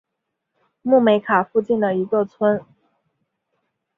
[0.81, 2.65] 穆梅卡附近的一个村。